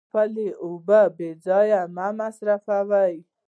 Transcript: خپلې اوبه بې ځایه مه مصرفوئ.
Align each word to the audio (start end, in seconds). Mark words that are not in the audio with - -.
خپلې 0.09 0.47
اوبه 0.63 1.01
بې 1.17 1.29
ځایه 1.45 1.81
مه 1.95 2.07
مصرفوئ. 2.19 3.15